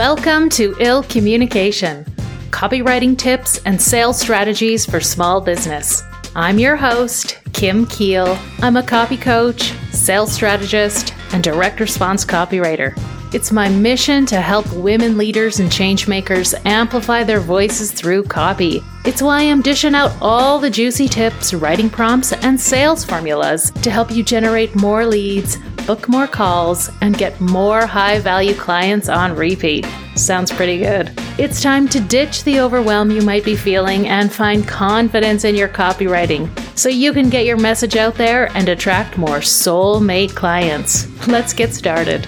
[0.00, 2.06] Welcome to Ill Communication
[2.52, 6.02] copywriting tips and sales strategies for small business.
[6.34, 8.38] I'm your host, Kim Kiel.
[8.60, 12.98] I'm a copy coach, sales strategist, and direct response copywriter.
[13.34, 18.82] It's my mission to help women leaders and changemakers amplify their voices through copy.
[19.04, 23.90] It's why I'm dishing out all the juicy tips, writing prompts, and sales formulas to
[23.90, 29.36] help you generate more leads, book more calls, and get more high value clients on
[29.36, 29.86] repeat.
[30.14, 31.12] Sounds pretty good.
[31.38, 35.68] It's time to ditch the overwhelm you might be feeling and find confidence in your
[35.68, 41.06] copywriting so you can get your message out there and attract more soulmate clients.
[41.26, 42.26] Let's get started.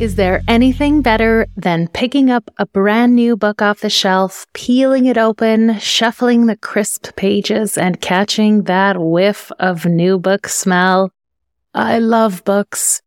[0.00, 5.04] Is there anything better than picking up a brand new book off the shelf, peeling
[5.04, 11.12] it open, shuffling the crisp pages, and catching that whiff of new book smell?
[11.74, 13.02] I love books.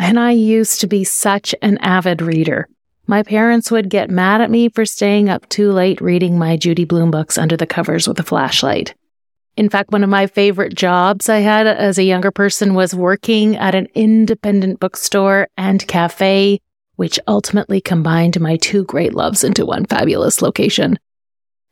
[0.00, 2.68] And I used to be such an avid reader.
[3.06, 6.84] My parents would get mad at me for staying up too late reading my Judy
[6.84, 8.92] Blume books under the covers with a flashlight.
[9.56, 13.56] In fact, one of my favorite jobs I had as a younger person was working
[13.56, 16.60] at an independent bookstore and cafe,
[16.96, 20.98] which ultimately combined my two great loves into one fabulous location.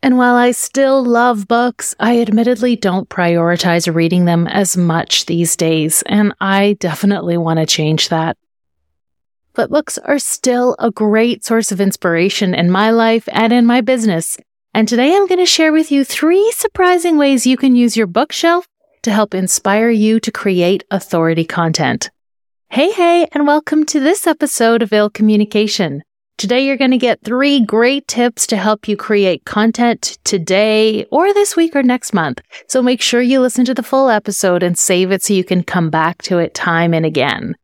[0.00, 5.56] And while I still love books, I admittedly don't prioritize reading them as much these
[5.56, 8.36] days, and I definitely want to change that.
[9.54, 13.80] But books are still a great source of inspiration in my life and in my
[13.80, 14.38] business.
[14.74, 18.06] And today I'm going to share with you three surprising ways you can use your
[18.06, 18.66] bookshelf
[19.02, 22.10] to help inspire you to create authority content.
[22.70, 26.02] Hey, hey, and welcome to this episode of Ill Communication.
[26.38, 31.34] Today you're going to get three great tips to help you create content today or
[31.34, 32.40] this week or next month.
[32.66, 35.64] So make sure you listen to the full episode and save it so you can
[35.64, 37.56] come back to it time and again.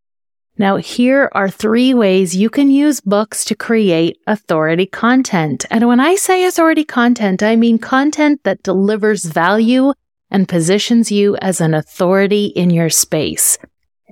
[0.60, 5.64] Now, here are three ways you can use books to create authority content.
[5.70, 9.92] And when I say authority content, I mean content that delivers value
[10.32, 13.56] and positions you as an authority in your space.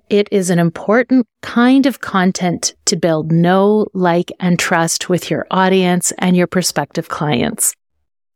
[0.08, 5.48] It is an important kind of content to build know, like, and trust with your
[5.50, 7.74] audience and your prospective clients.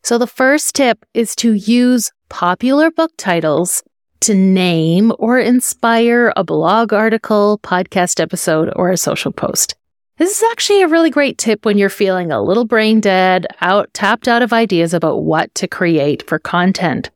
[0.02, 3.84] So the first tip is to use popular book titles
[4.20, 9.74] to name or inspire a blog article, podcast episode, or a social post.
[10.18, 13.92] This is actually a really great tip when you're feeling a little brain dead, out,
[13.94, 17.08] tapped out of ideas about what to create for content.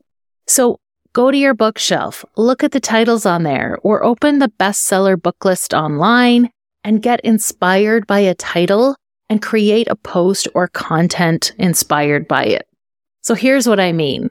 [0.47, 0.79] So
[1.13, 5.45] go to your bookshelf, look at the titles on there, or open the bestseller book
[5.45, 6.49] list online
[6.83, 8.97] and get inspired by a title
[9.29, 12.67] and create a post or content inspired by it.
[13.23, 14.31] So here's what I mean.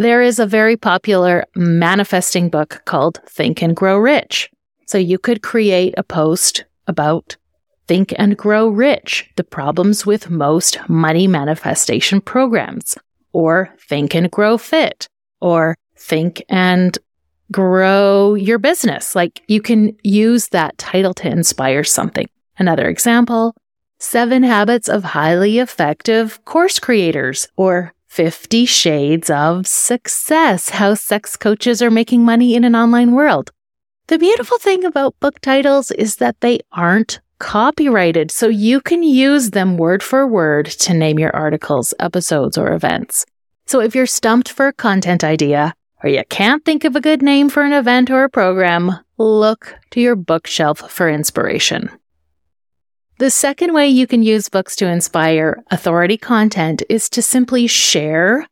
[0.00, 4.48] There is a very popular manifesting book called Think and Grow Rich.
[4.86, 7.36] So you could create a post about
[7.88, 12.96] Think and Grow Rich, the problems with most money manifestation programs,
[13.32, 15.08] or Think and Grow Fit,
[15.40, 16.96] or Think and
[17.50, 19.16] Grow Your Business.
[19.16, 22.28] Like you can use that title to inspire something.
[22.56, 23.56] Another example,
[23.98, 31.80] Seven Habits of Highly Effective Course Creators, or 50 Shades of Success How Sex Coaches
[31.82, 33.52] Are Making Money in an Online World.
[34.08, 39.50] The beautiful thing about book titles is that they aren't copyrighted, so you can use
[39.50, 43.24] them word for word to name your articles, episodes, or events.
[43.66, 47.22] So if you're stumped for a content idea, or you can't think of a good
[47.22, 51.90] name for an event or a program, look to your bookshelf for inspiration.
[53.18, 58.46] The second way you can use books to inspire authority content is to simply share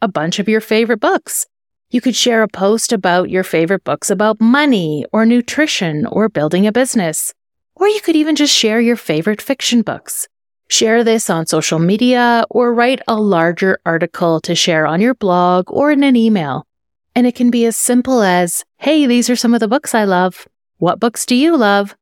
[0.00, 1.46] a bunch of your favorite books.
[1.90, 6.64] You could share a post about your favorite books about money or nutrition or building
[6.64, 7.34] a business.
[7.74, 10.28] Or you could even just share your favorite fiction books.
[10.68, 15.64] Share this on social media or write a larger article to share on your blog
[15.72, 16.68] or in an email.
[17.16, 20.04] And it can be as simple as, Hey, these are some of the books I
[20.04, 20.46] love.
[20.78, 21.96] What books do you love?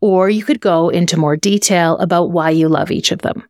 [0.00, 3.42] Or you could go into more detail about why you love each of them.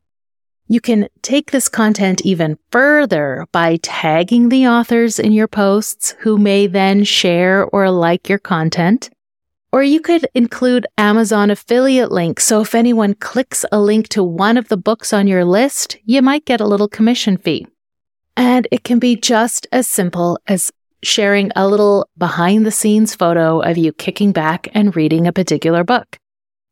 [0.68, 6.38] You can take this content even further by tagging the authors in your posts who
[6.38, 9.10] may then share or like your content.
[9.70, 12.44] Or you could include Amazon affiliate links.
[12.44, 16.20] So if anyone clicks a link to one of the books on your list, you
[16.20, 17.66] might get a little commission fee.
[18.36, 20.72] And it can be just as simple as
[21.02, 25.84] sharing a little behind the scenes photo of you kicking back and reading a particular
[25.84, 26.18] book.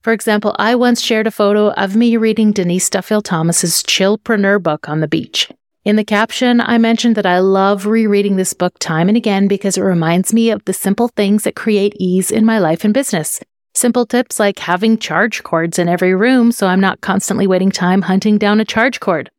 [0.04, 4.86] For example, I once shared a photo of me reading Denise Duffield Thomas's Chillpreneur book
[4.86, 5.50] on the beach.
[5.86, 9.78] In the caption, I mentioned that I love rereading this book time and again because
[9.78, 13.40] it reminds me of the simple things that create ease in my life and business.
[13.72, 18.02] Simple tips like having charge cords in every room so I'm not constantly waiting time
[18.02, 19.30] hunting down a charge cord.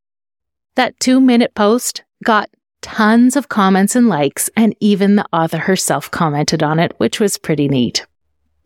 [0.77, 2.50] That two minute post got
[2.81, 7.38] tons of comments and likes, and even the author herself commented on it, which was
[7.38, 8.07] pretty neat.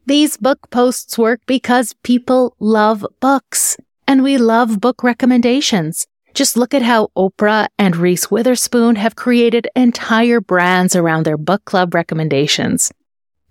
[0.09, 3.77] These book posts work because people love books,
[4.07, 6.07] and we love book recommendations.
[6.33, 11.63] Just look at how Oprah and Reese Witherspoon have created entire brands around their book
[11.65, 12.91] club recommendations.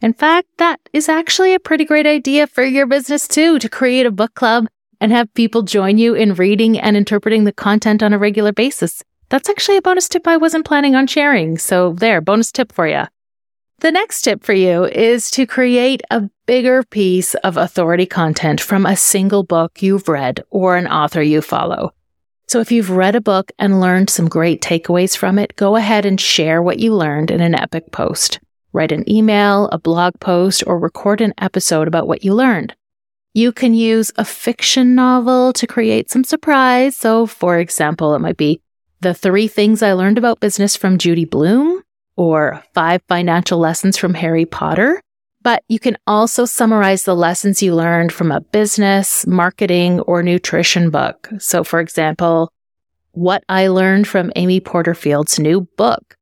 [0.02, 4.06] In fact, that is actually a pretty great idea for your business too, to create
[4.06, 4.66] a book club
[5.00, 9.04] and have people join you in reading and interpreting the content on a regular basis.
[9.28, 11.56] That's actually a bonus tip I wasn't planning on sharing.
[11.56, 13.04] So there, bonus tip for you.
[13.80, 18.84] The next tip for you is to create a bigger piece of authority content from
[18.84, 21.94] a single book you've read or an author you follow.
[22.48, 26.04] So if you've read a book and learned some great takeaways from it, go ahead
[26.06, 28.40] and share what you learned in an epic post.
[28.72, 32.74] Write an email, a blog post, or record an episode about what you learned.
[33.32, 36.96] You can use a fiction novel to create some surprise.
[36.96, 38.60] So, for example, it might be
[39.02, 41.84] The Three Things I Learned About Business from Judy Blume
[42.18, 45.00] or Five Financial Lessons from Harry Potter.
[45.40, 50.90] But you can also summarize the lessons you learned from a business, marketing, or nutrition
[50.90, 51.30] book.
[51.38, 52.52] So, for example,
[53.12, 56.16] what I learned from Amy Porterfield's new book.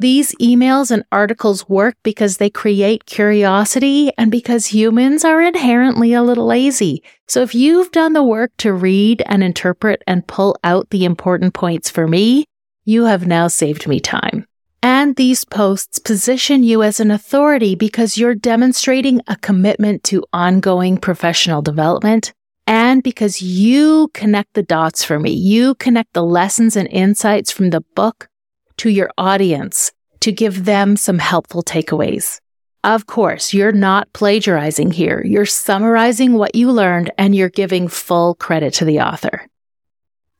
[0.00, 6.22] These emails and articles work because they create curiosity and because humans are inherently a
[6.22, 7.02] little lazy.
[7.26, 11.54] So if you've done the work to read and interpret and pull out the important
[11.54, 12.44] points for me,
[12.84, 14.46] you have now saved me time.
[14.82, 20.98] And these posts position you as an authority because you're demonstrating a commitment to ongoing
[20.98, 22.32] professional development
[22.66, 25.30] and because you connect the dots for me.
[25.30, 28.28] You connect the lessons and insights from the book
[28.76, 29.90] to your audience
[30.20, 32.40] to give them some helpful takeaways.
[32.84, 35.22] Of course, you're not plagiarizing here.
[35.24, 39.46] You're summarizing what you learned and you're giving full credit to the author.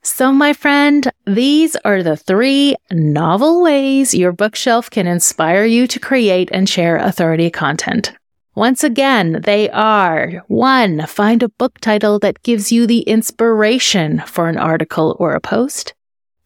[0.02, 5.98] So, my friend, these are the three novel ways your bookshelf can inspire you to
[5.98, 8.12] create and share authority content.
[8.54, 14.48] Once again, they are one, find a book title that gives you the inspiration for
[14.48, 15.94] an article or a post.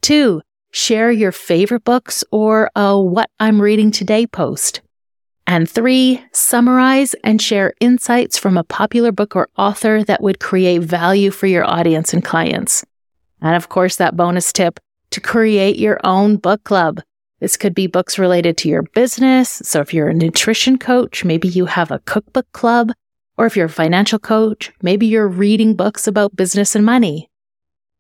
[0.02, 4.82] Two, share your favorite books or a What I'm Reading Today post.
[5.46, 10.82] And three, summarize and share insights from a popular book or author that would create
[10.82, 12.84] value for your audience and clients.
[13.42, 14.80] And of course, that bonus tip
[15.10, 17.00] to create your own book club.
[17.40, 19.50] This could be books related to your business.
[19.64, 22.92] So if you're a nutrition coach, maybe you have a cookbook club.
[23.36, 27.28] Or if you're a financial coach, maybe you're reading books about business and money.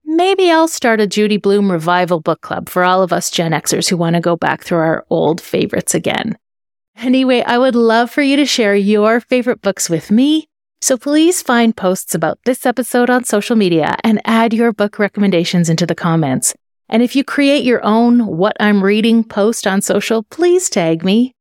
[0.04, 3.88] Maybe I'll start a Judy Blume revival book club for all of us Gen Xers
[3.88, 6.38] who want to go back through our old favorites again.
[6.96, 10.48] Anyway, I would love for you to share your favorite books with me
[10.82, 15.70] so please find posts about this episode on social media and add your book recommendations
[15.70, 16.54] into the comments.
[16.88, 21.36] And if you create your own What I'm Reading post on social, please tag me.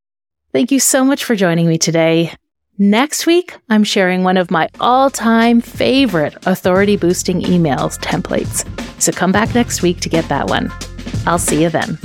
[0.53, 2.35] Thank you so much for joining me today.
[2.77, 8.63] Next week, I'm sharing one of my all time favorite authority boosting emails templates.
[9.01, 10.71] So come back next week to get that one.
[11.25, 11.97] I'll see you then.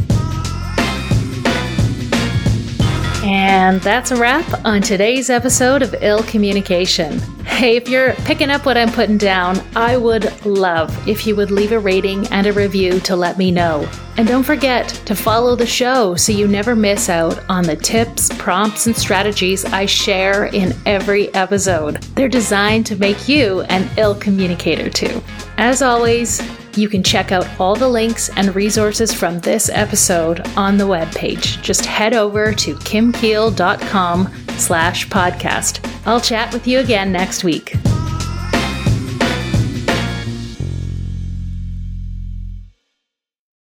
[3.27, 7.19] And that's a wrap on today's episode of Ill Communication.
[7.45, 11.51] Hey, if you're picking up what I'm putting down, I would love if you would
[11.51, 13.89] leave a rating and a review to let me know.
[14.17, 18.31] And don't forget to follow the show so you never miss out on the tips,
[18.39, 21.97] prompts, and strategies I share in every episode.
[22.15, 25.21] They're designed to make you an ill communicator too.
[25.59, 26.41] As always,
[26.77, 31.63] you can check out all the links and resources from this episode on the webpage.
[31.63, 36.07] Just head over to kimkiel.com slash podcast.
[36.07, 37.75] I'll chat with you again next week.